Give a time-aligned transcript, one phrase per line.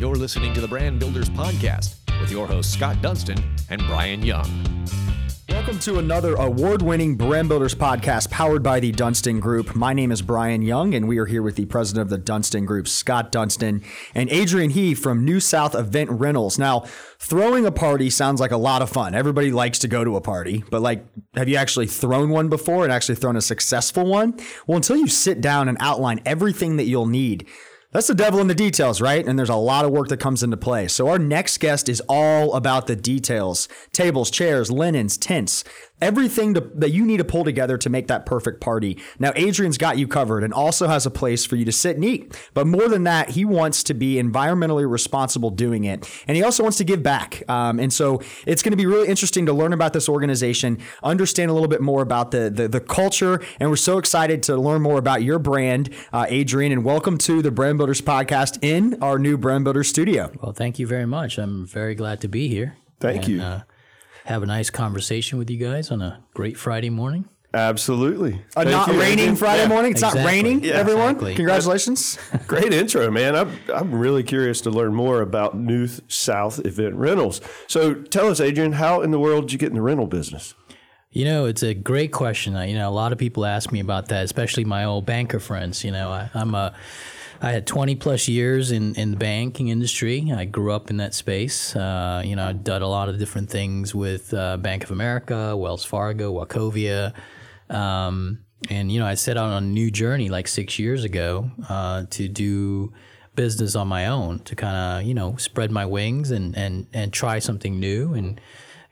[0.00, 3.36] You're listening to the Brand Builders Podcast with your hosts Scott Dunston
[3.68, 4.48] and Brian Young.
[5.50, 9.76] Welcome to another award winning Brand Builders podcast powered by the Dunston Group.
[9.76, 12.64] My name is Brian Young, and we are here with the president of the Dunston
[12.64, 13.84] Group, Scott Dunston,
[14.14, 16.58] and Adrian Hee from New South Event Rentals.
[16.58, 16.86] Now,
[17.18, 19.14] throwing a party sounds like a lot of fun.
[19.14, 21.04] Everybody likes to go to a party, but like,
[21.34, 24.40] have you actually thrown one before and actually thrown a successful one?
[24.66, 27.46] Well, until you sit down and outline everything that you'll need,
[27.92, 29.26] that's the devil in the details, right?
[29.26, 30.86] And there's a lot of work that comes into play.
[30.88, 35.64] So our next guest is all about the details tables, chairs, linens, tents
[36.00, 38.98] everything to, that you need to pull together to make that perfect party.
[39.18, 42.04] Now, Adrian's got you covered and also has a place for you to sit and
[42.04, 42.36] eat.
[42.54, 46.08] But more than that, he wants to be environmentally responsible doing it.
[46.26, 47.42] And he also wants to give back.
[47.48, 51.50] Um, and so it's going to be really interesting to learn about this organization, understand
[51.50, 53.40] a little bit more about the, the, the culture.
[53.58, 56.72] And we're so excited to learn more about your brand, uh, Adrian.
[56.72, 60.30] And welcome to the Brand Builders podcast in our new Brand Builders studio.
[60.40, 61.38] Well, thank you very much.
[61.38, 62.76] I'm very glad to be here.
[63.00, 63.42] Thank and, you.
[63.42, 63.62] Uh,
[64.30, 67.28] have a nice conversation with you guys on a great Friday morning.
[67.52, 68.34] Absolutely.
[68.56, 69.00] Uh, a not you.
[69.00, 69.68] raining Friday yeah.
[69.68, 69.90] morning.
[69.90, 70.22] It's exactly.
[70.22, 70.74] not raining, yeah.
[70.74, 71.16] everyone.
[71.16, 71.34] Exactly.
[71.34, 72.16] Congratulations.
[72.46, 73.34] Great intro, man.
[73.34, 77.40] I'm, I'm really curious to learn more about New South Event Rentals.
[77.66, 80.54] So tell us, Adrian, how in the world did you get in the rental business?
[81.10, 82.54] You know, it's a great question.
[82.68, 85.82] You know, a lot of people ask me about that, especially my old banker friends.
[85.82, 86.72] You know, I, I'm a
[87.42, 90.30] I had 20 plus years in, in the banking industry.
[90.30, 91.74] I grew up in that space.
[91.74, 95.56] Uh, you know, I'd done a lot of different things with uh, Bank of America,
[95.56, 97.14] Wells Fargo, Wachovia.
[97.70, 101.50] Um, and, you know, I set out on a new journey like six years ago
[101.68, 102.92] uh, to do
[103.36, 107.10] business on my own, to kind of, you know, spread my wings and, and, and
[107.10, 108.12] try something new.
[108.12, 108.38] And,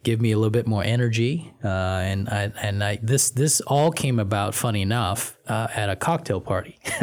[0.09, 1.53] give me a little bit more energy.
[1.63, 5.97] Uh, and I, and I, this this all came about, funny enough, uh, at a
[5.97, 6.79] cocktail party.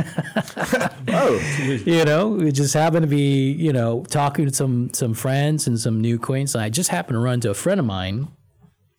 [1.10, 1.40] oh,
[1.86, 5.80] you know, we just happened to be, you know, talking to some some friends and
[5.80, 6.56] some new acquaintances.
[6.56, 8.30] I just happened to run to a friend of mine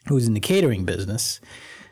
[0.06, 1.40] who's in the catering business.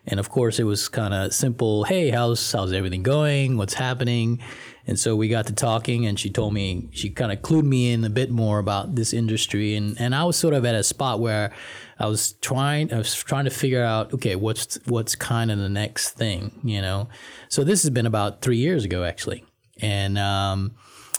[0.07, 1.83] And of course, it was kind of simple.
[1.83, 3.57] Hey, how's how's everything going?
[3.57, 4.41] What's happening?
[4.87, 7.93] And so we got to talking, and she told me she kind of clued me
[7.93, 10.83] in a bit more about this industry, and and I was sort of at a
[10.83, 11.53] spot where
[11.99, 15.69] I was trying I was trying to figure out okay what's what's kind of the
[15.69, 17.09] next thing you know?
[17.49, 19.45] So this has been about three years ago actually.
[19.81, 20.75] And um,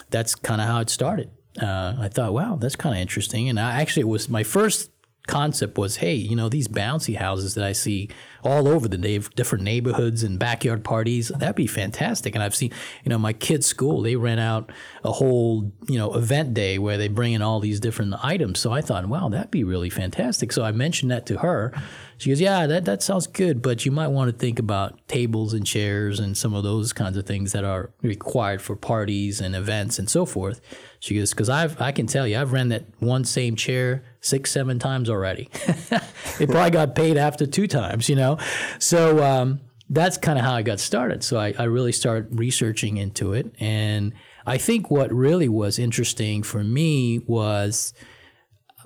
[0.10, 1.32] that's kind of how it started.
[1.62, 3.50] Uh, I thought wow that's kind of interesting.
[3.50, 4.92] And I actually it was my first
[5.28, 8.10] concept was hey you know these bouncy houses that I see
[8.46, 11.30] all over the na- different neighborhoods and backyard parties.
[11.30, 12.36] That'd be fantastic.
[12.36, 12.72] And I've seen,
[13.04, 14.72] you know, my kids' school, they rent out
[15.04, 18.60] a whole, you know, event day where they bring in all these different items.
[18.60, 20.52] So I thought, wow, that'd be really fantastic.
[20.52, 21.74] So I mentioned that to her.
[22.18, 25.54] She goes, yeah, that, that sounds good, but you might want to think about tables
[25.54, 29.54] and chairs and some of those kinds of things that are required for parties and
[29.54, 30.62] events and so forth.
[31.00, 34.52] She goes, because I've I can tell you, I've ran that one same chair six,
[34.52, 35.50] seven times already.
[36.40, 38.38] it probably got paid after two times, you know.
[38.80, 41.24] So um, that's kind of how I got started.
[41.24, 44.14] So I, I really started researching into it, and
[44.46, 47.94] I think what really was interesting for me was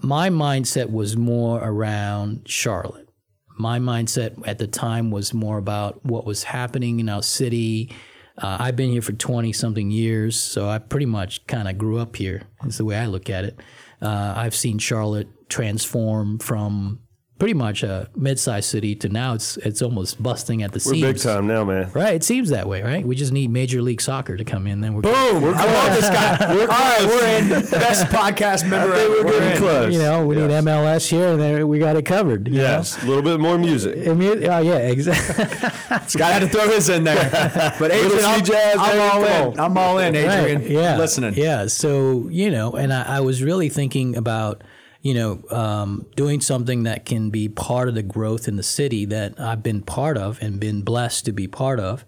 [0.01, 3.09] my mindset was more around Charlotte.
[3.57, 7.93] My mindset at the time was more about what was happening in our city.
[8.37, 11.99] Uh, I've been here for 20 something years, so I pretty much kind of grew
[11.99, 12.43] up here.
[12.65, 13.59] is the way I look at it.
[14.01, 16.99] Uh, I've seen Charlotte transform from
[17.39, 21.01] pretty much a mid-sized city to now it's it's almost busting at the we're seams.
[21.01, 21.89] We're big time now, man.
[21.93, 22.13] Right?
[22.13, 23.05] It seems that way, right?
[23.05, 25.41] We just need Major League Soccer to come in, then we're boom.
[25.41, 26.53] We're I love this guy.
[26.53, 27.49] We're All right, we're in.
[27.71, 28.93] Best podcast member.
[28.93, 29.57] We're, we're getting in.
[29.57, 29.93] close.
[29.93, 30.49] You know, we yes.
[30.49, 32.47] need MLS here, and then we got it covered.
[32.47, 33.03] yes, know?
[33.03, 33.95] a little bit more music.
[34.05, 35.45] Oh uh, yeah, exactly.
[36.07, 39.59] Scott had to throw his in there, but Adrian, I'm, jazz, I'm all in.
[39.59, 40.61] I'm all in, Adrian.
[40.61, 40.69] Right.
[40.69, 41.35] Yeah, listening.
[41.35, 44.63] Yeah, so you know, and I, I was really thinking about
[45.01, 49.05] you know, um, doing something that can be part of the growth in the city
[49.05, 52.03] that I've been part of and been blessed to be part of,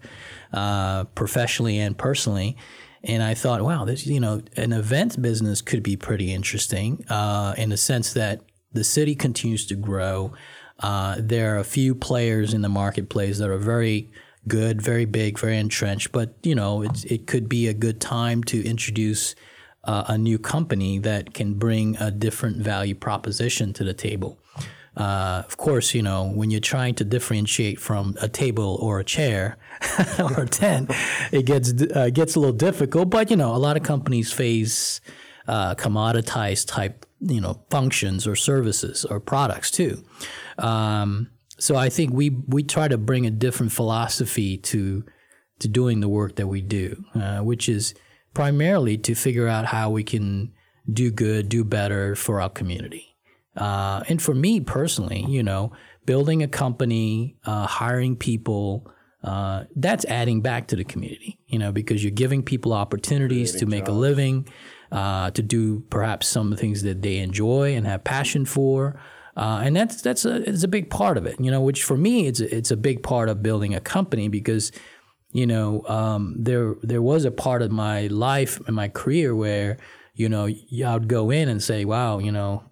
[0.52, 2.56] uh, professionally and personally.
[3.04, 7.54] And I thought, wow, this, you know, an event business could be pretty interesting uh,
[7.56, 10.34] in the sense that the city continues to grow.
[10.78, 14.10] Uh, there are a few players in the marketplace that are very
[14.46, 18.64] good, very big, very entrenched, but, you know, it could be a good time to
[18.64, 19.34] introduce
[19.84, 24.38] uh, a new company that can bring a different value proposition to the table.
[24.96, 29.04] Uh, of course, you know, when you're trying to differentiate from a table or a
[29.04, 29.56] chair
[30.18, 30.90] or a tent,
[31.32, 33.08] it gets uh, gets a little difficult.
[33.08, 35.00] But you know, a lot of companies face
[35.48, 40.04] uh, commoditized type, you know, functions or services or products too.
[40.58, 45.04] Um, so I think we we try to bring a different philosophy to
[45.60, 47.94] to doing the work that we do, uh, which is
[48.34, 50.52] primarily to figure out how we can
[50.90, 53.16] do good, do better for our community.
[53.56, 55.72] Uh, and for me personally, you know,
[56.06, 58.90] building a company, uh, hiring people,
[59.22, 63.66] uh, that's adding back to the community, you know, because you're giving people opportunities to
[63.66, 64.48] make a living,
[64.90, 69.00] uh, to do perhaps some things that they enjoy and have passion for.
[69.36, 71.60] Uh, and that's that's a it's a big part of it, you know.
[71.60, 74.72] Which for me, it's a, it's a big part of building a company because,
[75.32, 79.78] you know, um, there there was a part of my life and my career where,
[80.14, 82.64] you know, I would go in and say, "Wow, you know,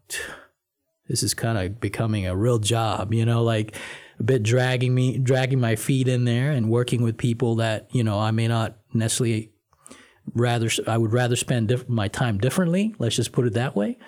[1.09, 3.77] this is kind of becoming a real job," you know, like
[4.19, 8.05] a bit dragging me dragging my feet in there and working with people that you
[8.05, 9.53] know I may not necessarily
[10.35, 12.95] rather I would rather spend diff- my time differently.
[12.99, 13.99] Let's just put it that way.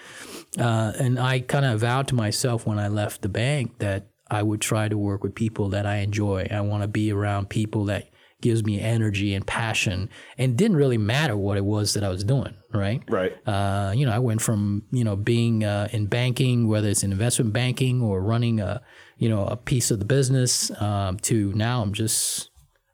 [0.59, 4.43] Uh, and I kind of vowed to myself when I left the bank that I
[4.43, 6.49] would try to work with people that I enjoy.
[6.51, 8.09] I want to be around people that
[8.43, 12.23] gives me energy and passion and didn't really matter what it was that I was
[12.25, 13.03] doing, right?
[13.09, 13.33] Right.
[13.49, 17.13] Uh, you know, I went from, you know, being uh, in banking, whether it's in
[17.13, 18.83] investment banking or running a,
[19.17, 22.51] you know, a piece of the business um, to now I'm just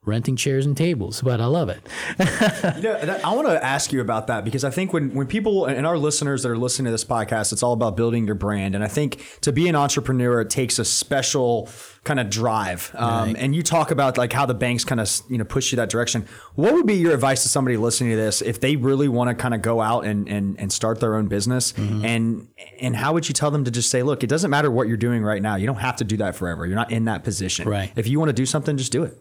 [0.08, 1.86] renting chairs and tables, but I love it.
[2.18, 5.26] you know, that, I want to ask you about that because I think when, when
[5.26, 8.34] people and our listeners that are listening to this podcast, it's all about building your
[8.34, 8.74] brand.
[8.74, 11.68] And I think to be an entrepreneur, it takes a special
[12.04, 12.90] kind of drive.
[12.94, 13.36] Um, right.
[13.38, 15.90] And you talk about like how the banks kind of, you know, push you that
[15.90, 16.26] direction.
[16.54, 19.34] What would be your advice to somebody listening to this if they really want to
[19.34, 21.72] kind of go out and, and, and start their own business?
[21.72, 22.04] Mm-hmm.
[22.04, 22.48] And,
[22.80, 24.96] and how would you tell them to just say, look, it doesn't matter what you're
[24.96, 25.56] doing right now.
[25.56, 26.66] You don't have to do that forever.
[26.66, 27.68] You're not in that position.
[27.68, 27.92] Right.
[27.94, 29.18] If you want to do something, just do it.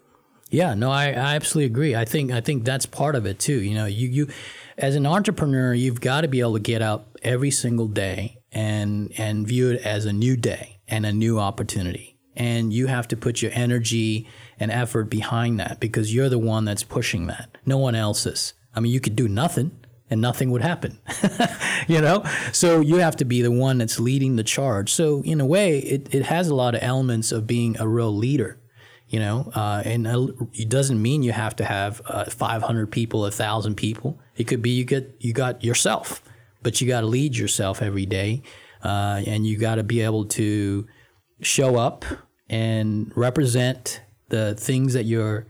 [0.50, 1.96] Yeah, no, I, I absolutely agree.
[1.96, 3.62] I think I think that's part of it too.
[3.62, 4.28] You know, you you
[4.78, 9.12] as an entrepreneur, you've got to be able to get up every single day and
[9.18, 12.18] and view it as a new day and a new opportunity.
[12.36, 14.28] And you have to put your energy
[14.60, 17.58] and effort behind that because you're the one that's pushing that.
[17.66, 18.54] No one else is.
[18.76, 19.72] I mean, you could do nothing
[20.10, 21.00] and nothing would happen.
[21.88, 22.24] you know?
[22.52, 24.94] So you have to be the one that's leading the charge.
[24.94, 28.16] So in a way, it, it has a lot of elements of being a real
[28.16, 28.60] leader
[29.10, 30.06] you know, uh, and
[30.54, 34.20] it doesn't mean you have to have uh, 500 people, a thousand people.
[34.36, 36.22] It could be you get you got yourself,
[36.62, 38.42] but you got to lead yourself every day,
[38.84, 40.88] uh, and you got to be able to
[41.42, 42.04] show up
[42.50, 45.48] and represent the things that you're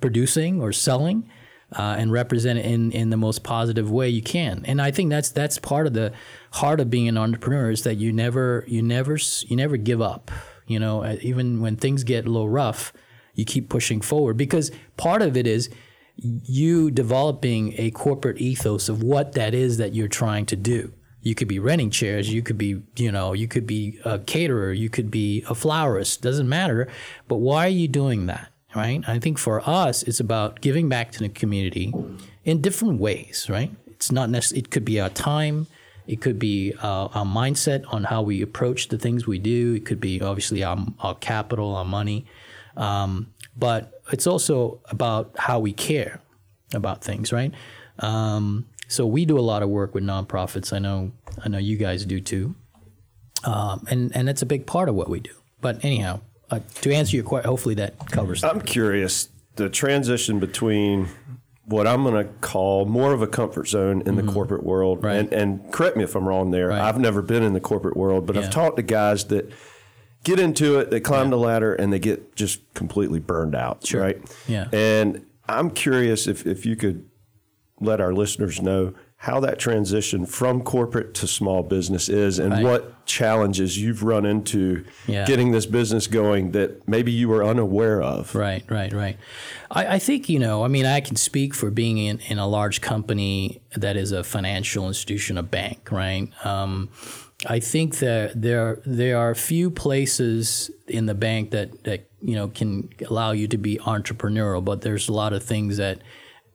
[0.00, 1.28] producing or selling,
[1.72, 4.62] uh, and represent it in in the most positive way you can.
[4.64, 6.12] And I think that's that's part of the
[6.52, 10.30] heart of being an entrepreneur is that you never you never you never give up.
[10.72, 12.92] You know, uh, even when things get a little rough,
[13.34, 15.70] you keep pushing forward because part of it is
[16.16, 20.92] you developing a corporate ethos of what that is that you're trying to do.
[21.20, 24.72] You could be renting chairs, you could be, you know, you could be a caterer,
[24.72, 26.88] you could be a florist, doesn't matter.
[27.28, 28.48] But why are you doing that?
[28.74, 29.02] Right?
[29.06, 31.94] I think for us, it's about giving back to the community
[32.44, 33.70] in different ways, right?
[33.86, 35.66] It's not necessarily, it could be our time,
[36.06, 39.74] it could be uh, our mindset on how we approach the things we do.
[39.74, 42.26] It could be obviously our, our capital, our money.
[42.76, 46.20] Um, but it's also about how we care
[46.74, 47.52] about things, right?
[47.98, 50.72] Um, so we do a lot of work with nonprofits.
[50.72, 51.12] I know,
[51.44, 52.54] I know you guys do too,
[53.44, 55.32] um, and and it's a big part of what we do.
[55.60, 56.20] But anyhow,
[56.50, 58.44] uh, to answer your question, hopefully that covers.
[58.44, 61.08] I'm curious the transition between
[61.64, 64.26] what I'm going to call more of a comfort zone in mm-hmm.
[64.26, 65.04] the corporate world.
[65.04, 65.16] Right.
[65.16, 66.68] And, and, correct me if I'm wrong there.
[66.68, 66.80] Right.
[66.80, 68.42] I've never been in the corporate world, but yeah.
[68.42, 69.52] I've talked to guys that
[70.24, 71.30] get into it, they climb yeah.
[71.30, 73.86] the ladder, and they get just completely burned out.
[73.86, 74.02] Sure.
[74.02, 74.20] Right.
[74.48, 74.68] Yeah.
[74.72, 77.08] And I'm curious if, if you could
[77.80, 82.64] let our listeners know how that transition from corporate to small business is and right.
[82.64, 85.24] what challenges you've run into yeah.
[85.24, 88.34] getting this business going that maybe you were unaware of.
[88.34, 89.16] Right, right, right.
[89.70, 92.48] I, I, think, you know, I mean, I can speak for being in, in a
[92.48, 96.28] large company that is a financial institution, a bank, right?
[96.44, 96.88] Um,
[97.46, 102.48] I think that there there are few places in the bank that, that you know
[102.48, 106.00] can allow you to be entrepreneurial, but there's a lot of things that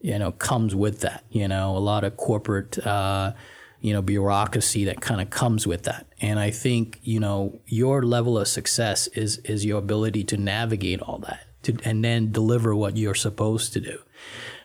[0.01, 1.24] you know comes with that.
[1.30, 2.86] You know, a lot of corporate.
[2.86, 3.34] Uh,
[3.80, 8.04] you know bureaucracy that kind of comes with that and i think you know your
[8.04, 12.75] level of success is is your ability to navigate all that to, and then deliver
[12.75, 14.00] what you're supposed to do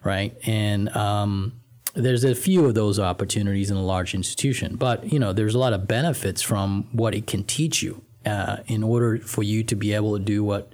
[0.05, 1.53] right and um,
[1.95, 5.59] there's a few of those opportunities in a large institution but you know there's a
[5.59, 9.75] lot of benefits from what it can teach you uh, in order for you to
[9.75, 10.73] be able to do what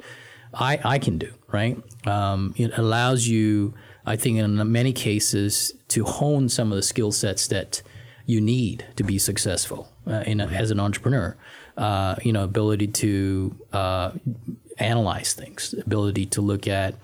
[0.55, 3.75] i, I can do right um, it allows you
[4.09, 7.83] I think in many cases to hone some of the skill sets that
[8.25, 11.37] you need to be successful uh, in a, as an entrepreneur.
[11.77, 14.11] Uh, you know, ability to uh,
[14.79, 16.97] analyze things, ability to look at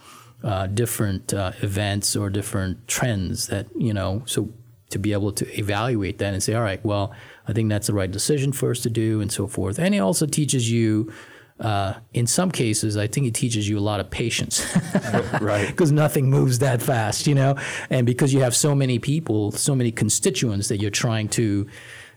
[0.42, 4.22] uh, different uh, events or different trends that you know.
[4.26, 4.48] So
[4.90, 7.12] to be able to evaluate that and say, all right, well,
[7.46, 9.78] I think that's the right decision for us to do, and so forth.
[9.78, 11.12] And it also teaches you.
[11.60, 14.66] Uh, in some cases, I think it teaches you a lot of patience,
[15.40, 15.68] right?
[15.74, 17.56] Because nothing moves that fast, you know,
[17.90, 21.68] and because you have so many people, so many constituents that you're trying to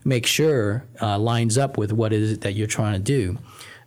[0.04, 3.38] make sure uh, lines up with what it is that you're trying to do.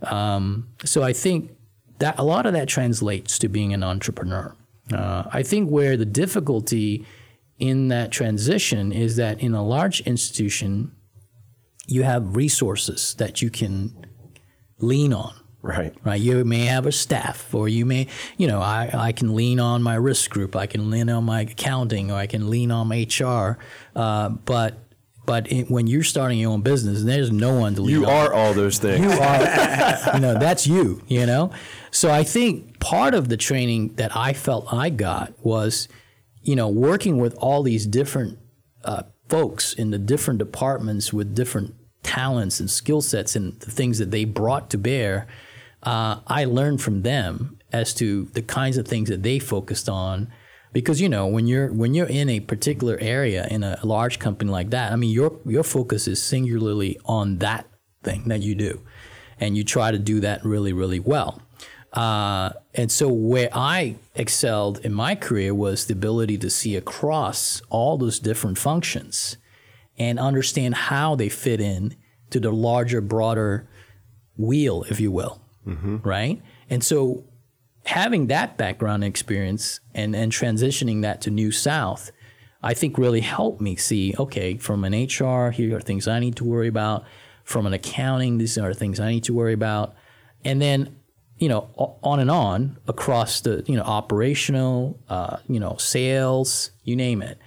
[0.03, 1.51] Um, so I think
[1.99, 4.55] that a lot of that translates to being an entrepreneur.
[4.91, 7.05] Uh, I think where the difficulty
[7.59, 10.91] in that transition is that in a large institution,
[11.87, 14.07] you have resources that you can
[14.79, 15.40] lean on.
[15.61, 15.93] Right.
[16.03, 16.19] Right.
[16.19, 19.83] You may have a staff, or you may, you know, I, I can lean on
[19.83, 23.05] my risk group, I can lean on my accounting, or I can lean on my
[23.07, 23.59] HR.
[23.95, 24.79] Uh, but
[25.25, 28.11] but it, when you're starting your own business, there's no one to lean You on.
[28.11, 29.05] are all those things.
[29.05, 29.39] You are,
[30.15, 31.51] you know, that's you, you know?
[31.91, 35.87] So I think part of the training that I felt I got was,
[36.41, 38.39] you know, working with all these different
[38.83, 43.99] uh, folks in the different departments with different talents and skill sets and the things
[43.99, 45.27] that they brought to bear.
[45.83, 50.31] Uh, I learned from them as to the kinds of things that they focused on
[50.73, 54.51] because you know when you're when you're in a particular area in a large company
[54.51, 57.67] like that i mean your your focus is singularly on that
[58.03, 58.81] thing that you do
[59.39, 61.41] and you try to do that really really well.
[61.93, 67.61] Uh, and so where i excelled in my career was the ability to see across
[67.69, 69.35] all those different functions
[69.97, 71.93] and understand how they fit in
[72.29, 73.67] to the larger broader
[74.37, 75.97] wheel if you will mm-hmm.
[76.03, 77.23] right and so
[77.85, 82.11] having that background experience and, and transitioning that to New South,
[82.63, 86.35] I think really helped me see okay, from an HR, here are things I need
[86.37, 87.05] to worry about.
[87.43, 89.95] From an accounting, these are things I need to worry about.
[90.45, 90.95] And then,
[91.37, 91.69] you know,
[92.03, 97.39] on and on across the, you know, operational, uh, you know, sales, you name it.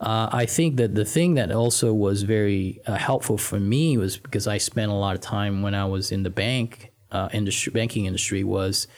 [0.00, 4.16] Uh, I think that the thing that also was very uh, helpful for me was
[4.16, 7.72] because I spent a lot of time when I was in the bank uh, industry,
[7.72, 8.88] banking industry, was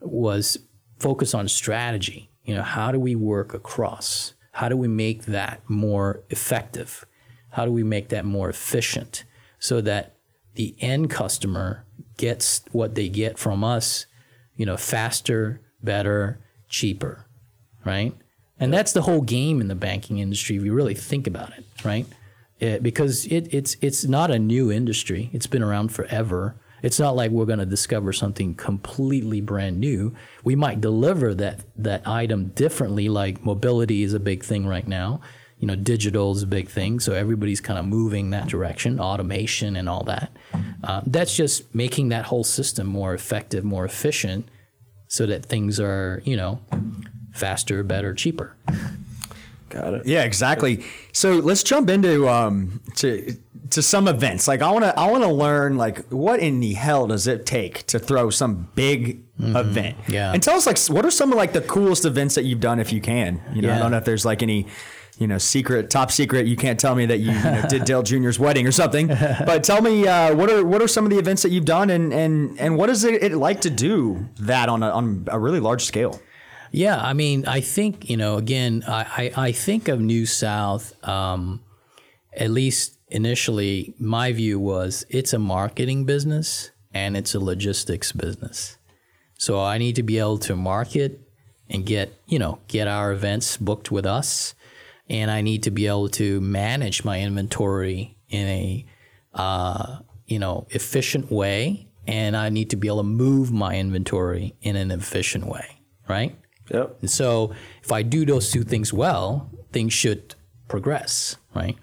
[0.00, 0.58] was
[0.98, 2.30] focus on strategy.
[2.44, 4.34] You know, how do we work across?
[4.52, 7.04] How do we make that more effective?
[7.50, 9.24] How do we make that more efficient
[9.58, 10.14] so that
[10.54, 11.84] the end customer
[12.16, 14.06] gets what they get from us,
[14.56, 17.26] you know, faster, better, cheaper,
[17.84, 18.14] right?
[18.58, 21.64] And that's the whole game in the banking industry if you really think about it,
[21.82, 22.06] right?
[22.58, 26.56] It, because it, it's it's not a new industry; it's been around forever.
[26.82, 30.14] It's not like we're going to discover something completely brand new.
[30.44, 33.08] We might deliver that that item differently.
[33.08, 35.20] Like mobility is a big thing right now.
[35.58, 37.00] You know, digital is a big thing.
[37.00, 40.32] So everybody's kind of moving that direction, automation and all that.
[40.82, 44.48] Uh, that's just making that whole system more effective, more efficient,
[45.06, 46.60] so that things are you know
[47.32, 48.56] faster, better, cheaper.
[49.70, 50.06] Got it.
[50.06, 50.84] Yeah, exactly.
[51.12, 53.36] So let's jump into um, to
[53.70, 54.48] to some events.
[54.48, 57.46] Like I want to I want to learn like what in the hell does it
[57.46, 59.56] take to throw some big mm-hmm.
[59.56, 59.96] event?
[60.08, 60.32] Yeah.
[60.32, 62.80] And tell us like what are some of like the coolest events that you've done
[62.80, 63.40] if you can.
[63.54, 63.76] You know, yeah.
[63.76, 64.66] I don't know if there's like any
[65.18, 66.46] you know, secret, top secret.
[66.46, 69.08] You can't tell me that you, you know, did Dale Jr.'s wedding or something.
[69.46, 71.90] But tell me, uh, what are what are some of the events that you've done,
[71.90, 75.38] and and and what is it, it like to do that on a, on a
[75.38, 76.20] really large scale?
[76.72, 80.94] Yeah, I mean, I think you know, again, I I, I think of New South,
[81.06, 81.60] um,
[82.32, 88.78] at least initially, my view was it's a marketing business and it's a logistics business.
[89.38, 91.20] So I need to be able to market
[91.68, 94.54] and get, you know, get our events booked with us.
[95.08, 98.86] And I need to be able to manage my inventory in a,
[99.34, 101.88] uh, you know, efficient way.
[102.06, 106.36] And I need to be able to move my inventory in an efficient way, right?
[106.70, 106.98] Yep.
[107.00, 110.34] And so if I do those two things well, things should
[110.68, 111.76] progress, right?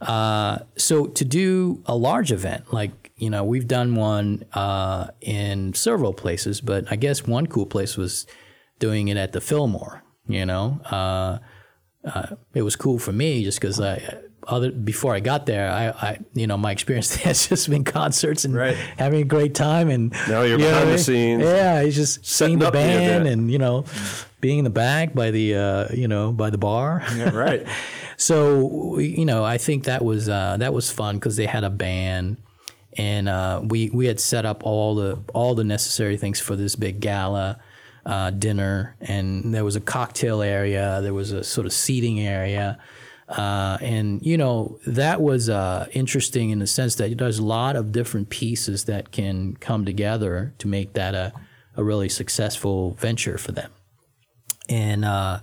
[0.00, 5.74] Uh, so to do a large event, like you know, we've done one uh, in
[5.74, 8.26] several places, but I guess one cool place was
[8.78, 10.02] doing it at the Fillmore.
[10.26, 11.38] You know, uh,
[12.04, 14.20] uh it was cool for me just because I.
[14.48, 18.44] Other before I got there, I, I you know my experience has just been concerts
[18.44, 18.76] and right.
[18.98, 21.42] having a great time and now you're you behind the scenes.
[21.42, 23.84] Yeah, he's just seeing the band and you know
[24.40, 27.02] being in the back by the uh, you know by the bar.
[27.16, 27.66] Yeah, right.
[28.20, 31.70] So you know, I think that was uh, that was fun because they had a
[31.70, 32.36] band,
[32.98, 36.76] and uh, we we had set up all the all the necessary things for this
[36.76, 37.58] big gala
[38.04, 42.78] uh, dinner, and there was a cocktail area, there was a sort of seating area.
[43.30, 47.76] Uh, and you know that was uh, interesting in the sense that there's a lot
[47.76, 51.32] of different pieces that can come together to make that a,
[51.76, 53.70] a really successful venture for them.
[54.68, 55.40] And uh,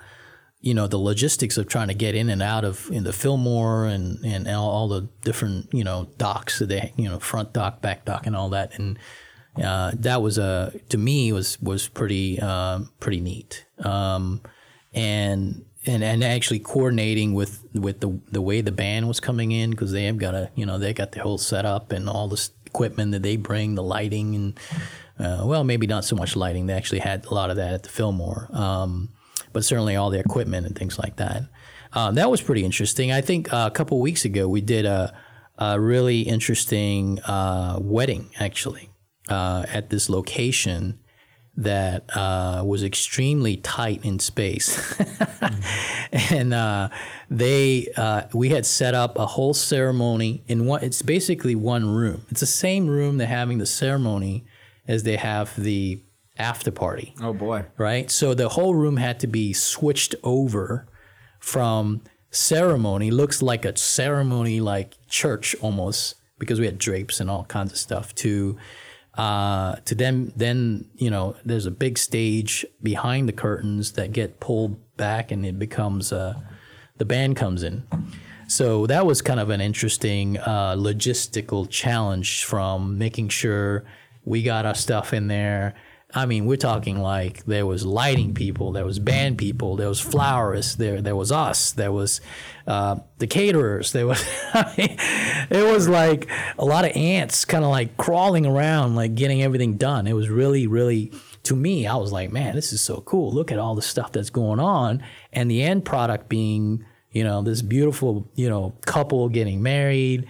[0.60, 3.86] you know the logistics of trying to get in and out of in the Fillmore
[3.86, 7.82] and and all, all the different you know docks that they you know front dock,
[7.82, 9.00] back dock, and all that, and
[9.64, 14.42] uh, that was a to me was was pretty uh, pretty neat, um,
[14.94, 19.72] and and and actually coordinating with with the the way the band was coming in
[19.72, 22.52] because they have got a you know they got the whole setup and all this
[22.66, 24.60] equipment that they bring, the lighting and
[25.20, 26.68] uh, well maybe not so much lighting.
[26.68, 28.50] They actually had a lot of that at the Fillmore.
[28.52, 29.10] Um,
[29.54, 31.44] but certainly all the equipment and things like that.
[31.94, 33.12] Um, that was pretty interesting.
[33.12, 35.18] I think uh, a couple weeks ago we did a,
[35.58, 38.92] a really interesting uh, wedding actually
[39.30, 41.00] uh, at this location
[41.58, 44.96] that uh, was extremely tight in space,
[46.32, 46.90] and uh,
[47.30, 50.84] they uh, we had set up a whole ceremony in one.
[50.84, 52.26] It's basically one room.
[52.30, 54.46] It's the same room they're having the ceremony
[54.88, 56.00] as they have the
[56.38, 57.14] after party.
[57.22, 57.66] Oh boy.
[57.78, 58.10] Right?
[58.12, 60.88] So the whole room had to be switched over
[61.40, 67.46] from ceremony, looks like a ceremony like church almost, because we had drapes and all
[67.46, 68.58] kinds of stuff, to
[69.18, 74.40] uh, to then then, you know, there's a big stage behind the curtains that get
[74.40, 76.36] pulled back and it becomes uh,
[76.98, 77.84] the band comes in.
[78.48, 83.84] So that was kind of an interesting uh, logistical challenge from making sure
[84.24, 85.74] we got our stuff in there
[86.14, 90.02] I mean, we're talking like there was lighting people, there was band people, there was
[90.02, 92.22] flowerists, there there was us, there was
[92.66, 94.24] uh, the caterers, there was
[94.56, 99.76] it was like a lot of ants, kind of like crawling around, like getting everything
[99.76, 100.08] done.
[100.08, 101.12] It was really, really
[101.44, 103.32] to me, I was like, man, this is so cool.
[103.34, 107.42] Look at all the stuff that's going on, and the end product being, you know,
[107.42, 110.26] this beautiful, you know, couple getting married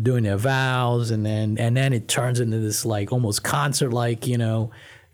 [0.00, 4.24] doing their vows and then and then it turns into this like almost concert like
[4.24, 4.70] you know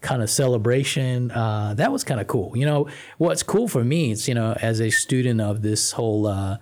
[0.07, 1.33] kind of celebration.
[1.33, 2.57] Uh, that was kind of cool.
[2.57, 6.29] You know, what's cool for me is, you know, as a student of this whole
[6.29, 6.59] uh,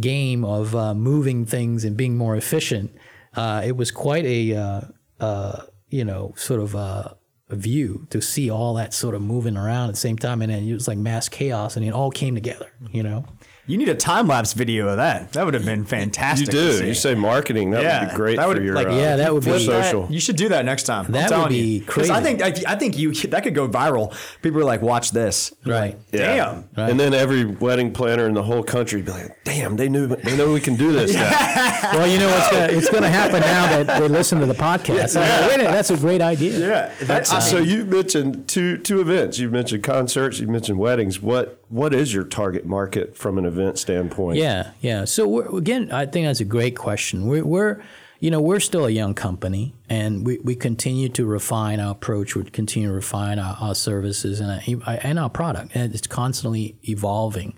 [0.00, 2.90] game of uh, moving things and being more efficient,
[3.36, 4.80] uh, it was quite a, uh,
[5.20, 7.18] uh, you know, sort of a
[7.50, 10.40] view to see all that sort of moving around at the same time.
[10.40, 13.26] And then it was like mass chaos and it all came together, you know?
[13.72, 15.32] You need a time lapse video of that.
[15.32, 16.48] That would have been fantastic.
[16.48, 16.86] You do.
[16.86, 17.70] You say marketing.
[17.70, 19.16] That yeah, would be great that would, for your like, uh, yeah.
[19.16, 20.02] That would be social.
[20.02, 21.10] That, you should do that next time.
[21.10, 21.84] That would be you.
[21.86, 22.10] crazy.
[22.10, 24.14] I think I, I, think you that could go viral.
[24.42, 25.54] People are like, watch this.
[25.64, 25.96] Right.
[26.12, 26.36] Yeah.
[26.36, 26.68] Damn.
[26.76, 26.90] Right.
[26.90, 30.36] And then every wedding planner in the whole country be like, damn, they knew they
[30.36, 31.14] know we can do this.
[31.14, 31.94] yeah.
[31.96, 34.52] well, you know what's gonna, it's going to happen now that they listen to the
[34.52, 35.14] podcast.
[35.14, 35.48] Yeah.
[35.48, 36.58] Wait a minute, that's a great idea.
[36.58, 36.94] Yeah.
[37.06, 39.38] That's, uh, so you mentioned two two events.
[39.38, 40.40] You mentioned concerts.
[40.40, 41.22] You mentioned weddings.
[41.22, 44.36] What what is your target market from an event standpoint?
[44.36, 45.06] Yeah, yeah.
[45.06, 47.26] So again, I think that's a great question.
[47.26, 47.82] We're, we're,
[48.20, 52.36] you know, we're still a young company, and we, we continue to refine our approach.
[52.36, 54.50] We continue to refine our, our services and
[54.86, 57.54] our, and our product, and it's constantly evolving.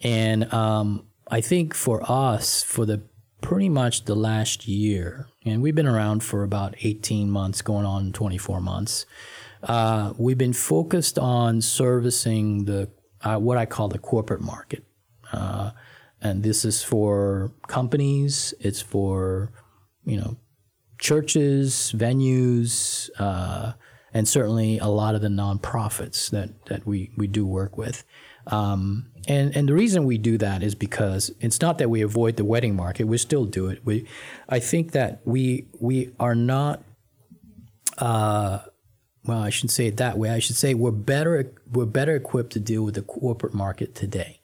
[0.00, 3.02] And um, I think for us, for the
[3.42, 8.12] pretty much the last year, and we've been around for about 18 months, going on
[8.12, 9.04] 24 months.
[9.62, 12.88] Uh, we've been focused on servicing the
[13.22, 14.84] uh, what I call the corporate market.
[15.32, 15.70] Uh,
[16.20, 19.52] and this is for companies, it's for,
[20.04, 20.36] you know,
[20.98, 23.72] churches, venues, uh,
[24.14, 28.02] and certainly a lot of the nonprofits that, that we, we do work with.
[28.46, 32.36] Um, and, and the reason we do that is because it's not that we avoid
[32.36, 33.84] the wedding market, we still do it.
[33.84, 34.06] We,
[34.48, 36.82] I think that we, we are not
[37.98, 38.60] uh,
[39.26, 40.30] well, I shouldn't say it that way.
[40.30, 44.40] I should say we're better we're better equipped to deal with the corporate market today,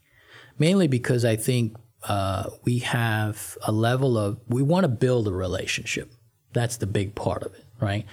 [0.58, 1.76] mainly because I think
[2.08, 6.10] uh, we have a level of we want to build a relationship.
[6.52, 8.06] That's the big part of it, right?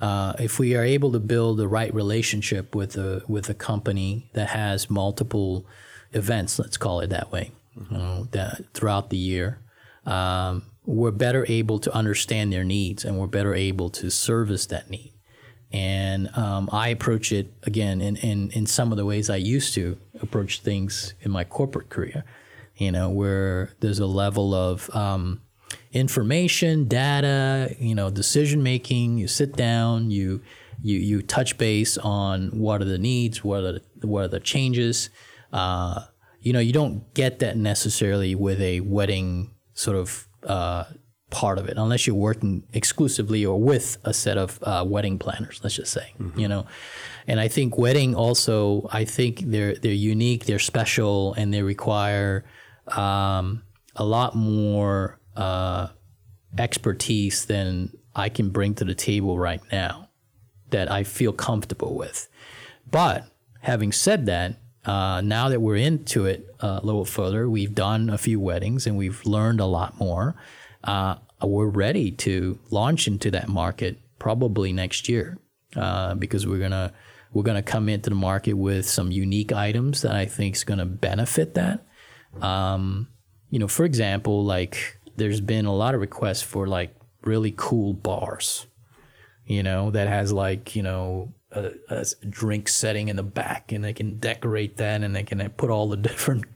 [0.00, 4.30] Uh, if we are able to build the right relationship with a with a company
[4.32, 5.66] that has multiple
[6.12, 8.24] events, let's call it that way, mm-hmm.
[8.30, 9.60] that throughout the year,
[10.06, 14.90] um, we're better able to understand their needs and we're better able to service that
[14.90, 15.13] need
[15.74, 19.74] and um, I approach it again in, in, in some of the ways I used
[19.74, 22.24] to approach things in my corporate career.
[22.76, 25.42] You know, where there's a level of um,
[25.92, 29.18] information, data, you know, decision making.
[29.18, 30.42] You sit down, you
[30.80, 34.40] you you touch base on what are the needs, what are the, what are the
[34.40, 35.10] changes.
[35.52, 36.04] Uh,
[36.40, 40.84] you know, you don't get that necessarily with a wedding sort of uh,
[41.34, 45.60] part of it unless you're working exclusively or with a set of uh, wedding planners
[45.64, 46.38] let's just say mm-hmm.
[46.38, 46.64] you know
[47.26, 52.44] and i think wedding also i think they're they're unique they're special and they require
[52.88, 53.64] um,
[53.96, 55.88] a lot more uh,
[56.56, 60.08] expertise than i can bring to the table right now
[60.70, 62.28] that i feel comfortable with
[62.88, 63.26] but
[63.60, 68.10] having said that uh, now that we're into it uh, a little further, we've done
[68.10, 70.36] a few weddings and we've learned a lot more.
[70.82, 75.38] Uh, we're ready to launch into that market probably next year
[75.76, 76.92] uh, because we're gonna
[77.32, 80.86] we're gonna come into the market with some unique items that I think is gonna
[80.86, 81.84] benefit that.
[82.40, 83.08] Um,
[83.50, 87.92] you know, for example, like there's been a lot of requests for like really cool
[87.92, 88.66] bars,
[89.46, 93.84] you know, that has like you know a, a, drink setting in the back and
[93.84, 96.53] they can decorate that and they can put all the different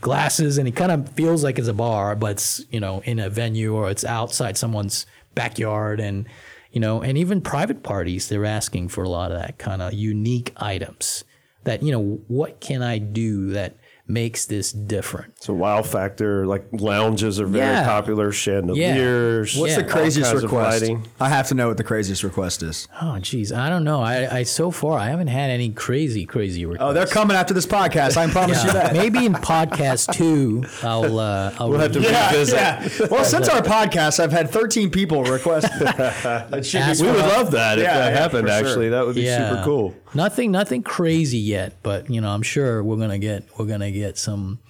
[0.00, 3.18] glasses and it kind of feels like it's a bar but it's you know in
[3.18, 6.26] a venue or it's outside someone's backyard and
[6.72, 9.92] you know and even private parties they're asking for a lot of that kind of
[9.92, 11.24] unique items
[11.64, 15.42] that you know what can i do that makes this different.
[15.42, 17.86] So wow factor, like lounges are very yeah.
[17.86, 19.54] popular, chandeliers.
[19.54, 19.60] Yeah.
[19.60, 19.82] What's yeah.
[19.82, 20.84] the craziest request?
[21.20, 22.88] I have to know what the craziest request is.
[23.00, 24.00] Oh geez, I don't know.
[24.02, 26.88] I, I so far I haven't had any crazy, crazy requests.
[26.88, 28.16] Oh, they're coming after this podcast.
[28.16, 28.92] I promise you that.
[28.92, 32.54] Maybe in podcast two, I'll, uh, I'll we'll have to revisit.
[32.54, 32.88] Yeah.
[33.10, 35.66] Well, since our podcast, I've had 13 people request.
[35.78, 38.48] that should we would love that if that happened.
[38.48, 39.94] Actually, that would be super cool.
[40.14, 44.18] Nothing, nothing crazy yet, but you know, I'm sure we're gonna get we're gonna get
[44.18, 44.60] some,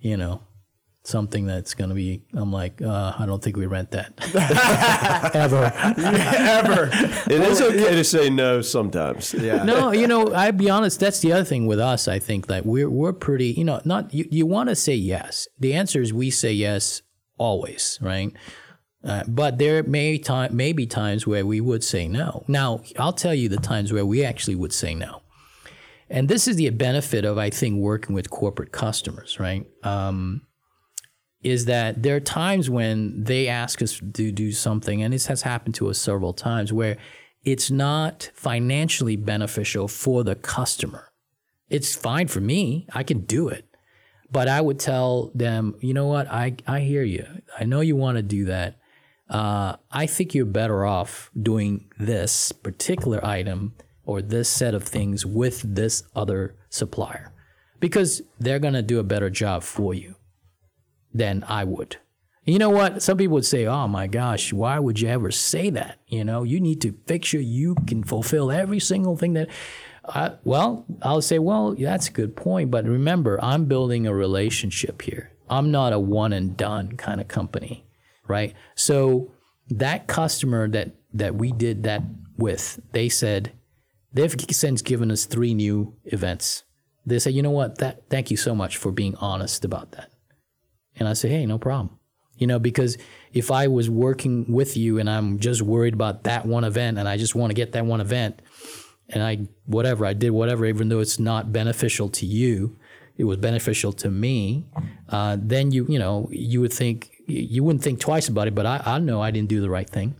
[0.00, 0.40] you know,
[1.06, 4.12] something that's going to be i'm like uh, i don't think we rent that.
[5.34, 5.72] Ever.
[5.76, 6.90] Ever.
[7.32, 9.32] It is okay to say no sometimes.
[9.32, 9.62] Yeah.
[9.64, 12.66] No you know i'd be honest that's the other thing with us i think that
[12.66, 15.46] we're, we're pretty you know not you, you want to say yes.
[15.58, 17.02] The answer is we say yes
[17.38, 18.32] always right
[19.06, 23.12] uh, but there may time may be times where we would say no now i'll
[23.12, 25.22] tell you the times where we actually would say no
[26.08, 29.66] and this is the benefit of, I think, working with corporate customers, right?
[29.82, 30.42] Um,
[31.42, 35.42] is that there are times when they ask us to do something, and this has
[35.42, 36.96] happened to us several times, where
[37.44, 41.12] it's not financially beneficial for the customer.
[41.68, 43.64] It's fine for me, I can do it.
[44.30, 47.24] But I would tell them, you know what, I, I hear you.
[47.58, 48.78] I know you want to do that.
[49.28, 55.26] Uh, I think you're better off doing this particular item or this set of things
[55.26, 57.32] with this other supplier
[57.80, 60.14] because they're going to do a better job for you
[61.12, 61.96] than I would.
[62.44, 63.02] You know what?
[63.02, 66.44] Some people would say, "Oh my gosh, why would you ever say that?" You know,
[66.44, 69.48] you need to make sure you can fulfill every single thing that.
[70.08, 75.02] I, well, I'll say, well, that's a good point, but remember, I'm building a relationship
[75.02, 75.32] here.
[75.50, 77.85] I'm not a one and done kind of company,
[78.28, 78.54] right?
[78.74, 79.32] So
[79.68, 82.02] that customer that that we did that
[82.36, 83.52] with, they said,
[84.16, 86.64] They've since given us three new events.
[87.04, 87.78] They say, you know what?
[87.78, 90.10] That thank you so much for being honest about that.
[90.98, 91.98] And I say, hey, no problem.
[92.38, 92.96] You know, because
[93.34, 97.06] if I was working with you and I'm just worried about that one event and
[97.06, 98.40] I just want to get that one event
[99.10, 102.78] and I whatever I did whatever, even though it's not beneficial to you,
[103.18, 104.66] it was beneficial to me.
[105.08, 108.66] Uh, then you you know you would think you wouldn't think twice about it, but
[108.66, 110.14] I, I know I didn't do the right thing.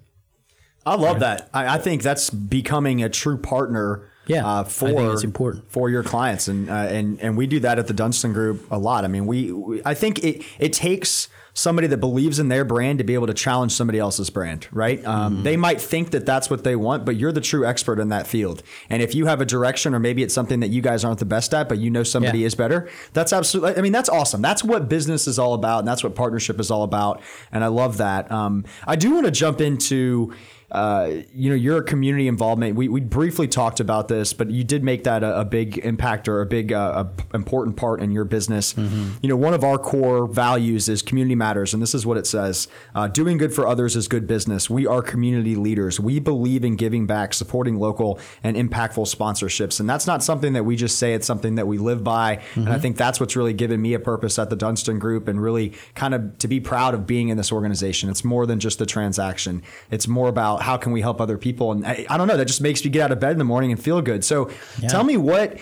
[0.85, 1.51] I love that.
[1.53, 4.09] I, I, think that's becoming a true partner.
[4.29, 7.79] Yeah, uh, for it's important for your clients, and uh, and and we do that
[7.79, 9.05] at the Dunston Group a lot.
[9.05, 12.99] I mean, we, we I think it it takes somebody that believes in their brand
[12.99, 15.03] to be able to challenge somebody else's brand, right?
[15.07, 17.99] Um, mm They might think that that's what they want, but you're the true expert
[17.99, 18.63] in that field.
[18.91, 21.25] And if you have a direction, or maybe it's something that you guys aren't the
[21.25, 22.47] best at, but you know somebody yeah.
[22.47, 24.43] is better, that's absolutely, I mean, that's awesome.
[24.43, 25.79] That's what business is all about.
[25.79, 27.23] And that's what partnership is all about.
[27.51, 28.31] And I love that.
[28.31, 30.35] Um, I do want to jump into,
[30.73, 32.75] uh, you know, your community involvement.
[32.75, 36.27] We, we briefly talked about this, but you did make that a, a big impact
[36.27, 38.75] or a big uh, a important part in your business.
[38.75, 39.19] Mm-hmm.
[39.23, 42.27] You know, one of our core values is community matters, and this is what it
[42.27, 44.69] says: uh, doing good for others is good business.
[44.69, 46.01] We are community leaders.
[46.01, 50.65] We believe in giving back, supporting local and impactful sponsorships, and that's not something that
[50.65, 51.15] we just say.
[51.15, 52.61] It's something that we live by, mm-hmm.
[52.61, 52.83] and I mm-hmm.
[52.83, 56.13] think that's what's really given me a purpose at the Dunston Group, and really kind
[56.13, 58.11] of to be proud of being in this organization.
[58.11, 59.63] It's more than just a transaction.
[59.93, 61.73] It's more about about how can we help other people.
[61.73, 63.45] And I, I, don't know, that just makes me get out of bed in the
[63.45, 64.25] morning and feel good.
[64.25, 64.89] So yeah.
[64.89, 65.59] tell me what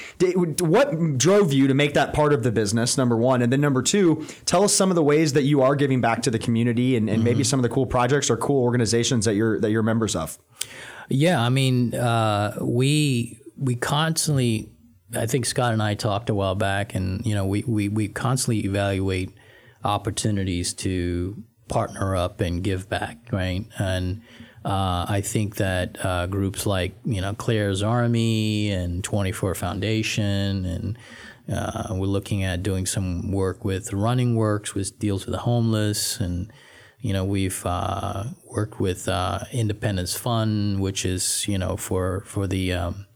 [0.61, 3.83] what drove you to make that part of the business, number one, and then number
[3.83, 6.97] two, tell us some of the ways that you are giving back to the community
[6.97, 7.25] and, and mm-hmm.
[7.25, 10.39] maybe some of the cool projects or cool organizations that you're that you're members of.
[11.09, 14.71] Yeah, I mean, uh, we we constantly.
[15.15, 18.09] I think Scott and I talked a while back, and you know, we we, we
[18.09, 19.31] constantly evaluate
[19.85, 23.65] opportunities to partner up and give back, right?
[23.79, 24.23] And
[24.65, 30.99] uh, I think that uh, groups like you know Claire's Army and 24 Foundation and
[31.53, 36.19] uh, we're looking at doing some work with Running Works, which deals with the homeless,
[36.19, 36.51] and
[37.01, 42.47] you know we've uh, worked with uh, Independence Fund, which is you know for for
[42.47, 43.07] the um,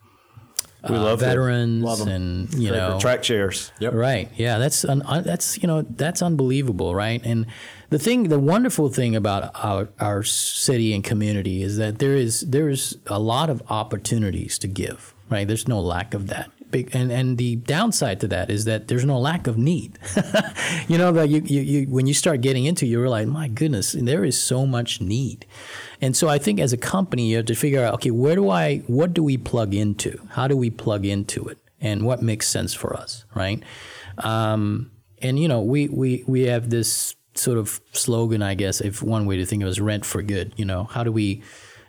[0.88, 3.72] we uh, love veterans love and you know track chairs.
[3.80, 3.94] Yep.
[3.94, 4.30] Right.
[4.36, 4.58] Yeah.
[4.58, 7.20] That's un, un, that's you know that's unbelievable, right?
[7.24, 7.46] And
[7.90, 12.42] the thing, the wonderful thing about our our city and community is that there is
[12.42, 15.14] there is a lot of opportunities to give.
[15.30, 15.46] Right.
[15.46, 16.50] There's no lack of that.
[16.72, 19.98] And, and the downside to that is that there's no lack of need.
[20.88, 23.48] you know that you, you, you when you start getting into, it, you realize, my
[23.48, 25.46] goodness, there is so much need.
[26.00, 28.50] And so I think as a company, you have to figure out, okay, where do
[28.50, 30.20] I, what do we plug into?
[30.30, 31.58] How do we plug into it?
[31.80, 33.62] And what makes sense for us, right?
[34.18, 34.90] Um,
[35.22, 39.26] and you know, we, we, we have this sort of slogan, I guess, if one
[39.26, 40.52] way to think of it is rent for good.
[40.56, 41.42] You know, how do we,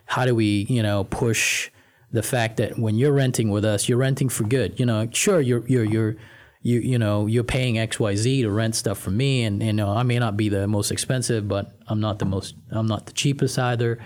[0.06, 1.70] how do we, you know, push
[2.12, 4.78] the fact that when you're renting with us, you're renting for good.
[4.80, 6.16] You know, sure, you're, you're, you're,
[6.62, 9.72] you you know you're paying X Y Z to rent stuff from me, and you
[9.72, 13.06] know I may not be the most expensive, but I'm not the most I'm not
[13.06, 13.98] the cheapest either.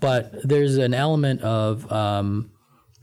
[0.00, 2.50] But there's an element of um,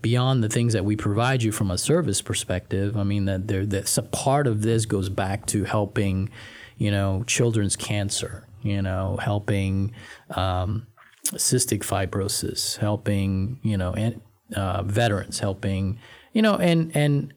[0.01, 2.97] beyond the things that we provide you from a service perspective.
[2.97, 6.29] I mean that there that's a part of this goes back to helping,
[6.77, 8.45] you know, children's cancer.
[8.61, 9.93] You know, helping
[10.31, 10.85] um,
[11.23, 14.21] cystic fibrosis, helping you know, and,
[14.55, 15.99] uh, veterans, helping
[16.33, 17.33] you know, and and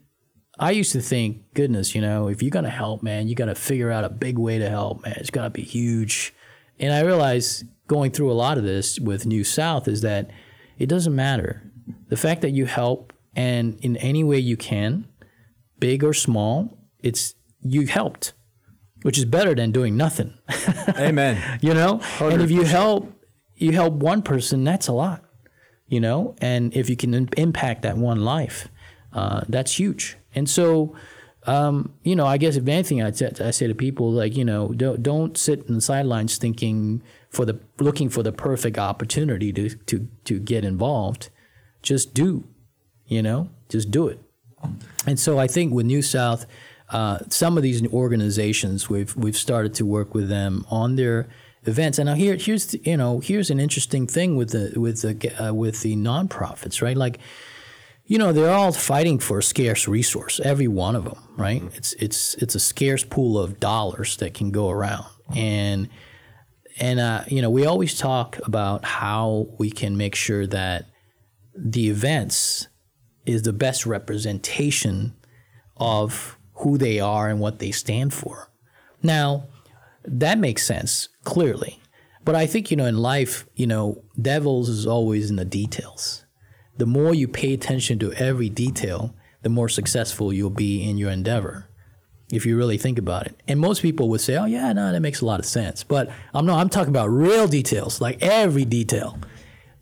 [0.58, 3.46] I used to think, goodness, you know, if you're going to help, man, you got
[3.46, 5.14] to figure out a big way to help, man.
[5.16, 6.34] It's got to be huge.
[6.78, 10.30] And I realized going through a lot of this with New South is that
[10.78, 11.70] it doesn't matter.
[12.08, 15.08] The fact that you help and in any way you can,
[15.78, 18.34] big or small, it's you helped,
[19.02, 20.34] which is better than doing nothing.
[20.96, 21.58] Amen.
[21.62, 21.98] you know?
[21.98, 22.34] 100%.
[22.34, 23.12] And if you help
[23.56, 25.24] you help one person, that's a lot.
[25.92, 26.34] You know?
[26.40, 28.68] And if you can impact that one life,
[29.12, 30.16] uh, that's huge.
[30.34, 30.96] And so,
[31.44, 34.44] um, you know, I guess if anything, I'd say, I say to people like, you
[34.44, 39.52] know, don't don't sit in the sidelines thinking for the looking for the perfect opportunity
[39.52, 41.28] to to to get involved.
[41.82, 42.44] Just do,
[43.06, 44.18] you know, just do it.
[45.06, 46.46] And so I think with New South,
[46.88, 51.28] uh, some of these organizations we've we've started to work with them on their
[51.64, 51.98] events.
[51.98, 55.48] And now here here's the, you know here's an interesting thing with the with the
[55.48, 56.96] uh, with the nonprofits, right?
[56.96, 57.18] Like
[58.06, 61.76] you know they're all fighting for a scarce resource every one of them right mm-hmm.
[61.76, 65.88] it's it's it's a scarce pool of dollars that can go around and
[66.78, 70.86] and uh, you know we always talk about how we can make sure that
[71.54, 72.68] the events
[73.24, 75.14] is the best representation
[75.76, 78.50] of who they are and what they stand for
[79.02, 79.48] now
[80.04, 81.80] that makes sense clearly
[82.24, 86.22] but i think you know in life you know devils is always in the details
[86.76, 91.10] the more you pay attention to every detail, the more successful you'll be in your
[91.10, 91.68] endeavor.
[92.30, 93.40] If you really think about it.
[93.46, 95.84] And most people would say, oh, yeah, no, that makes a lot of sense.
[95.84, 99.18] But I'm not, I'm talking about real details, like every detail.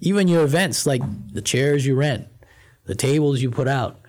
[0.00, 1.02] Even your events, like
[1.32, 2.26] the chairs you rent,
[2.86, 3.99] the tables you put out,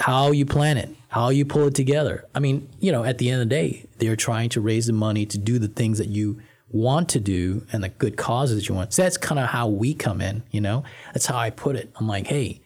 [0.00, 2.24] how you plan it, how you pull it together.
[2.34, 4.92] I mean, you know, at the end of the day, they're trying to raise the
[4.92, 8.68] money to do the things that you want to do and the good causes that
[8.68, 8.92] you want.
[8.92, 10.84] So that's kind of how we come in, you know?
[11.14, 11.92] That's how I put it.
[11.96, 12.60] I'm like, hey,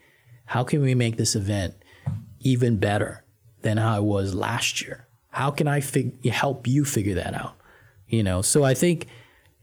[0.45, 1.75] how can we make this event
[2.39, 3.23] even better
[3.61, 5.07] than how it was last year?
[5.29, 7.55] How can I fig- help you figure that out?
[8.07, 9.07] You know, so I think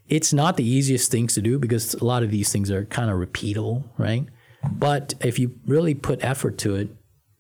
[0.09, 3.11] it's not the easiest things to do because a lot of these things are kind
[3.11, 4.27] of repeatable, right?
[4.73, 6.89] But if you really put effort to it,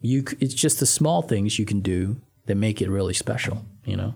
[0.00, 3.96] you it's just the small things you can do that make it really special, you
[3.96, 4.14] know?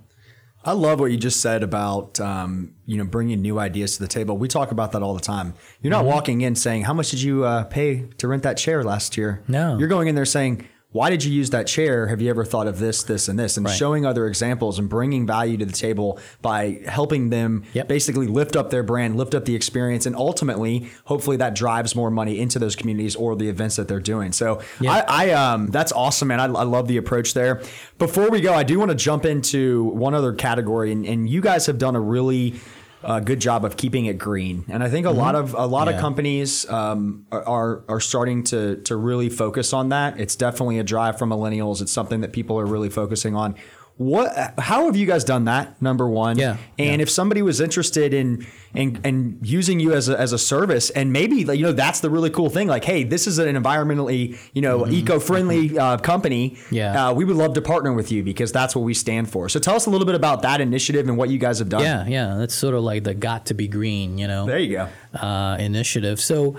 [0.64, 4.08] I love what you just said about um, you know bringing new ideas to the
[4.08, 4.36] table.
[4.38, 5.54] We talk about that all the time.
[5.80, 6.14] You're not mm-hmm.
[6.14, 9.42] walking in saying, "How much did you uh, pay to rent that chair last year?"
[9.48, 12.06] No, you're going in there saying, why did you use that chair?
[12.08, 13.56] Have you ever thought of this, this, and this?
[13.56, 13.74] And right.
[13.74, 17.88] showing other examples and bringing value to the table by helping them yep.
[17.88, 22.10] basically lift up their brand, lift up the experience, and ultimately, hopefully, that drives more
[22.10, 24.32] money into those communities or the events that they're doing.
[24.32, 26.40] So, I, I, um, that's awesome, man.
[26.40, 27.62] I, I, love the approach there.
[27.98, 31.40] Before we go, I do want to jump into one other category, and, and you
[31.40, 32.54] guys have done a really
[33.04, 34.64] a good job of keeping it green.
[34.68, 35.18] And I think a mm-hmm.
[35.18, 35.94] lot of a lot yeah.
[35.94, 40.18] of companies um, are are starting to to really focus on that.
[40.20, 41.82] It's definitely a drive for millennials.
[41.82, 43.56] It's something that people are really focusing on.
[43.96, 44.54] What?
[44.58, 45.80] How have you guys done that?
[45.80, 46.38] Number one.
[46.38, 46.56] Yeah.
[46.78, 47.02] And yeah.
[47.02, 51.12] if somebody was interested in in, in using you as a, as a service, and
[51.12, 52.68] maybe like you know that's the really cool thing.
[52.68, 54.92] Like, hey, this is an environmentally you know mm-hmm.
[54.92, 56.56] eco friendly uh, company.
[56.70, 57.08] Yeah.
[57.08, 59.48] Uh, we would love to partner with you because that's what we stand for.
[59.48, 61.82] So tell us a little bit about that initiative and what you guys have done.
[61.82, 62.34] Yeah, yeah.
[62.36, 64.16] That's sort of like the got to be green.
[64.18, 64.46] You know.
[64.46, 64.88] There you go.
[65.18, 66.20] Uh, initiative.
[66.20, 66.56] So.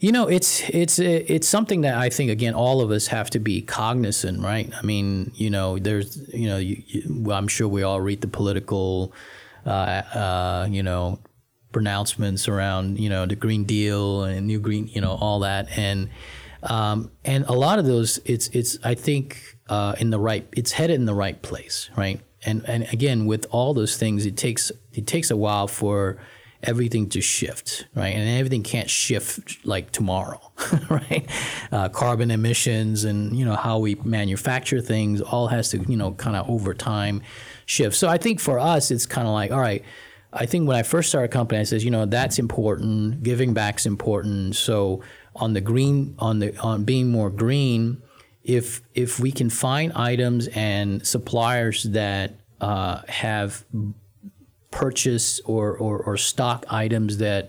[0.00, 3.40] You know, it's it's it's something that I think again all of us have to
[3.40, 4.70] be cognizant, right?
[4.72, 8.28] I mean, you know, there's you know, you, you, I'm sure we all read the
[8.28, 9.12] political,
[9.66, 11.18] uh, uh, you know,
[11.72, 16.10] pronouncements around you know the Green Deal and New Green, you know, all that, and
[16.62, 20.72] Um, and a lot of those, it's it's I think uh, in the right, it's
[20.72, 22.20] headed in the right place, right?
[22.44, 26.18] And and again, with all those things, it takes it takes a while for
[26.62, 28.14] everything to shift, right?
[28.14, 30.40] And everything can't shift like tomorrow,
[30.90, 31.28] right?
[31.70, 36.12] Uh, carbon emissions and you know how we manufacture things all has to you know
[36.12, 37.22] kind of over time
[37.66, 37.96] shift.
[37.96, 39.84] So I think for us, it's kind of like all right.
[40.30, 43.22] I think when I first started a company, I says, you know, that's important.
[43.22, 44.56] Giving back's important.
[44.56, 45.02] So
[45.34, 48.02] on the green, on the on being more green,
[48.44, 53.64] if if we can find items and suppliers that uh, have
[54.70, 57.48] purchase or, or, or stock items that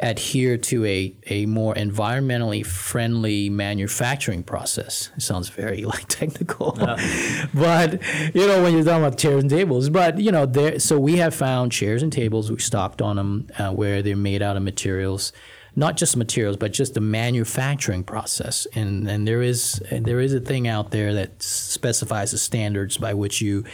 [0.00, 5.10] adhere to a, a more environmentally friendly manufacturing process.
[5.16, 7.46] It sounds very like technical, yeah.
[7.54, 8.00] but
[8.34, 9.88] you know when you're talking about chairs and tables.
[9.88, 13.48] But you know there, so we have found chairs and tables we stocked on them
[13.58, 15.32] uh, where they're made out of materials,
[15.74, 18.66] not just materials, but just the manufacturing process.
[18.74, 23.14] And and there is there is a thing out there that specifies the standards by
[23.14, 23.64] which you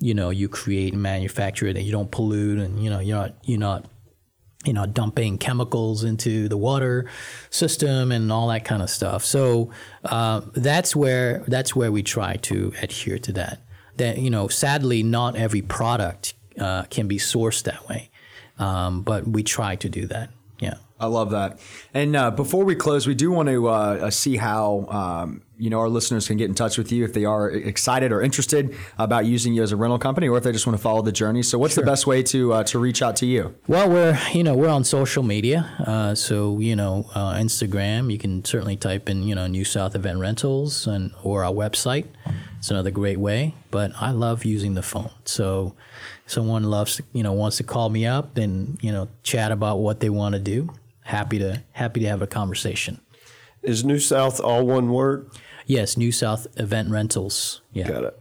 [0.00, 3.16] you know you create and manufacture it and you don't pollute and you know you're
[3.16, 3.84] not you're not
[4.64, 7.08] you know dumping chemicals into the water
[7.50, 9.24] system and all that kind of stuff.
[9.24, 9.70] So
[10.04, 13.60] uh, that's where that's where we try to adhere to that.
[13.96, 18.10] That you know sadly not every product uh, can be sourced that way.
[18.58, 20.30] Um, but we try to do that.
[20.58, 21.58] Yeah I love that.
[21.94, 25.70] And uh, before we close, we do want to uh, uh, see how um, you
[25.70, 28.76] know our listeners can get in touch with you if they are excited or interested
[28.98, 31.12] about using you as a rental company, or if they just want to follow the
[31.12, 31.42] journey.
[31.42, 31.82] So, what's sure.
[31.82, 33.54] the best way to uh, to reach out to you?
[33.66, 38.12] Well, we're you know we're on social media, uh, so you know uh, Instagram.
[38.12, 42.08] You can certainly type in you know NewSouth Event Rentals and or our website.
[42.58, 43.54] It's another great way.
[43.70, 45.74] But I love using the phone, so
[46.26, 50.00] someone loves you know wants to call me up and you know chat about what
[50.00, 50.68] they want to do
[51.02, 53.00] happy to happy to have a conversation.
[53.62, 55.30] Is New South all one word?
[55.66, 57.60] Yes, NewSouth Event Rentals.
[57.72, 57.88] Yeah.
[57.88, 58.20] Got it.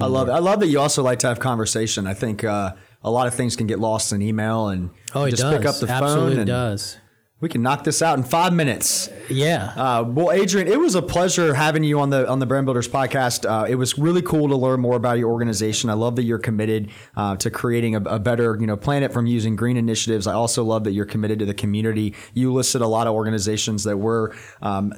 [0.00, 0.32] I love it.
[0.32, 2.06] I love that you also like to have conversation.
[2.06, 5.30] I think uh, a lot of things can get lost in email and oh, it
[5.30, 5.56] just does.
[5.56, 6.40] pick up the Absolutely phone.
[6.40, 6.98] Absolutely does.
[7.40, 9.08] We can knock this out in five minutes.
[9.30, 9.72] Yeah.
[9.76, 13.48] Uh, well, Adrian, it was a pleasure having you on the on the BrandBuilders podcast.
[13.48, 15.88] Uh, it was really cool to learn more about your organization.
[15.88, 19.26] I love that you're committed uh, to creating a, a, better you know planet from
[19.26, 20.26] using green initiatives.
[20.26, 22.12] I also love that you're committed to the community.
[22.34, 24.92] You listed a lot of organizations that we're um,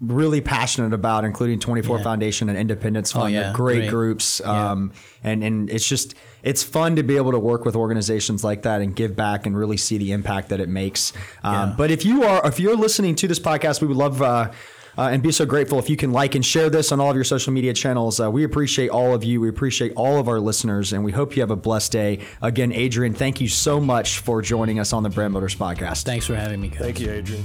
[0.00, 2.04] really passionate about, including 24 yeah.
[2.04, 3.24] Foundation and Independence Fund.
[3.24, 3.52] Oh, yeah.
[3.52, 3.90] Great, Great.
[3.90, 5.30] groups, um, yeah.
[5.30, 8.80] and and it's just it's fun to be able to work with organizations like that
[8.80, 11.12] and give back and really see the impact that it makes.
[11.42, 11.74] Um, yeah.
[11.76, 14.22] But if you are if you're listening to this podcast, we would love.
[14.22, 14.52] Uh,
[14.98, 17.16] uh, and be so grateful if you can like and share this on all of
[17.16, 18.20] your social media channels.
[18.20, 19.40] Uh, we appreciate all of you.
[19.40, 22.20] We appreciate all of our listeners, and we hope you have a blessed day.
[22.42, 26.02] Again, Adrian, thank you so much for joining us on the BrandBuilders podcast.
[26.02, 26.68] Thanks for having me.
[26.68, 26.78] Coach.
[26.78, 27.44] Thank you, Adrian.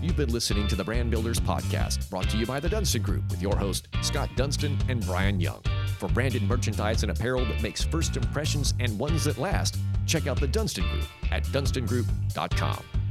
[0.00, 3.40] You've been listening to the BrandBuilders podcast, brought to you by the Dunston Group with
[3.40, 5.62] your host, Scott Dunston and Brian Young.
[6.02, 10.40] For branded merchandise and apparel that makes first impressions and ones that last, check out
[10.40, 13.01] the Dunston Group at dunstongroup.com.